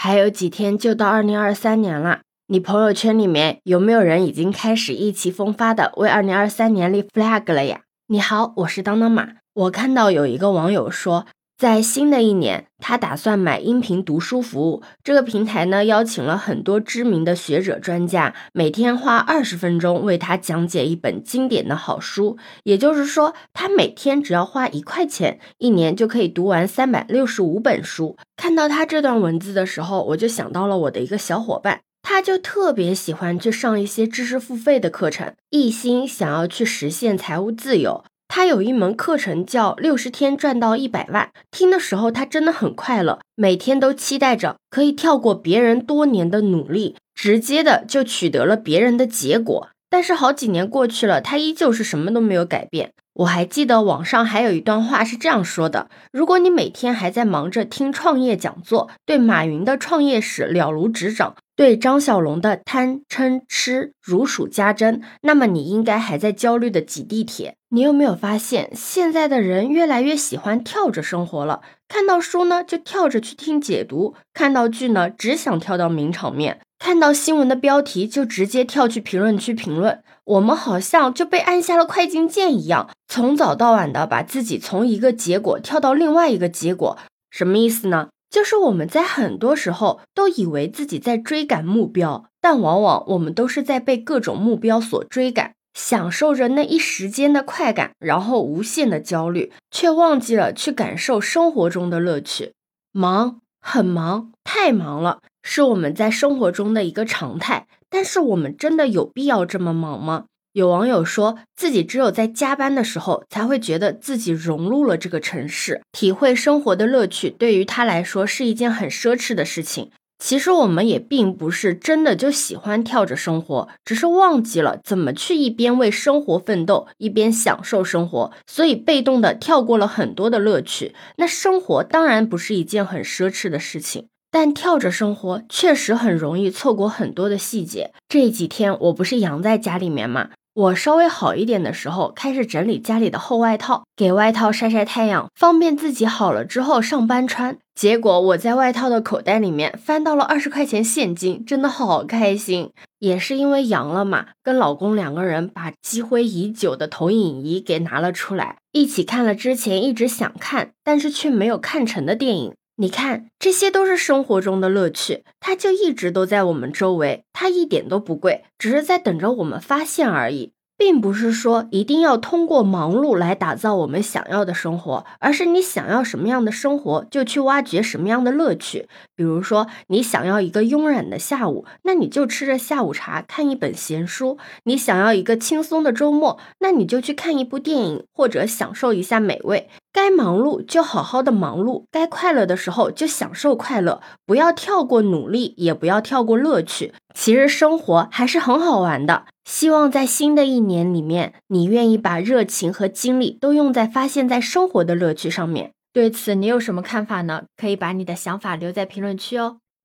[0.00, 7.80] 还有几天就到二零二三年了，你朋友圈里面有没有人已经开始意气风发的为二零二三年立 flag 了呀？
[8.06, 9.30] 你好，我是当当马。
[9.54, 11.26] 我看到有一个网友说。
[11.58, 14.84] 在新的一年，他打算买音频读书服务。
[15.02, 22.38] 这个平台呢，邀请了很多知名的学者专家，每天花二十分钟为他讲解一本经典的好书。
[22.62, 28.16] 也就是说，他每天只要花一块钱，一年就可以读完三百六十五本书。
[28.36, 38.04] 看到他这段文字的时候，我就想到了我的一个小伙伴，他就特别喜欢去上一些知识付费的课程，一心想要去实现财务自由。
[38.38, 49.70] 他有一门课程叫《六十天赚到一百万》，听的时候他真的很快乐，每天都期待着可以跳过别人多年的努力，直接的就取得了别人的结果。
[49.90, 52.92] 但是好几年过去了，他依旧是什么都没有改变。
[53.14, 61.34] 我还记得网上还有一段话是这样说的：如果你每天还在忙着听创业讲座，对马云的创业史了如指掌。
[61.58, 67.56] 对张小龙的贪嗔痴如数家珍，那么你应该还在焦虑的挤地铁。
[67.70, 71.62] 你有没有发现，现在的人越来越喜欢跳着生活了？
[71.88, 80.00] 看到书呢，就跳着去听解读；看到剧呢，只想跳到名场面；看到新闻的标题，就直接跳去评论区评论。
[80.26, 86.96] 我们好像就被按下了快进键一样，从早到晚的把自己从一个结果跳到另外一个结果，
[87.32, 88.10] 什么意思呢？
[88.30, 102.52] 就是我们在很多时候都以为自己在追赶目标，但往往我们都是在被各种目标所追赶，享受着那一时间的快感，然后无限的焦虑，却忘记了去感受生活中的乐趣。
[102.92, 107.66] 忙，很忙，太忙了，是我们在生活中的一个常态。
[107.88, 110.26] 但是我们真的有必要这么忙吗？
[110.52, 117.30] 有网友说自己只有在加班的时候，才会觉得自己融入了这个城市，体会生活的乐趣。
[117.30, 119.90] 对于他来说，是一件很奢侈的事情。
[120.18, 130.92] 其实我们也并不是真的就喜欢跳着生活，只是忘记了怎么去一边为生活奋斗，一边享受生活，所以被动的跳过了很多的乐趣。
[131.18, 137.92] 那生活当然不是一件很奢侈的事情，但跳着生活确实很容易错过很多的细节。
[138.08, 140.30] 这几天我不是养在家里面嘛。
[140.58, 147.56] 我稍微好一点的时候，开始整理家里的厚外套，给外套晒晒太阳，方便自己好了之后上班穿。
[147.76, 152.72] 结果我在外套的口袋里面翻到了二十块钱现金，真的好开心。
[152.98, 162.54] 也是因为阳了嘛，跟老公两个人把积灰已久的投影仪给拿了出来，一起看了之前一直想看但是却没有看成的电影。
[162.80, 170.52] 你看，这些都是生活中的乐趣，它就一直都在我们周围，它一点都不贵，只是在等着我们发现而已。
[170.76, 178.86] 并不是说一定要通过忙碌来打造我们想要的生活，而是你想要什么样的生活，就去挖掘什么样的乐趣。
[179.16, 189.68] 比如说，你想要一个慵懒的下午，那你就吃着下午茶看一本闲书；你想要一个轻松的周末，那你就去看一部电影或者享受一下美味。
[189.92, 196.92] 该忙碌就好好的忙碌，该快乐的时候就享受快乐，不要跳过努力，也不要跳过乐趣。
[197.14, 199.24] 其实生活还是很好玩的。
[199.44, 205.72] 希望在新的一年里面，你愿意把热情和精力都用在发现在生活的乐趣上面。
[205.92, 207.44] 对此，你有什么看法呢？
[207.56, 209.56] 可以把你的想法留在评论区哦。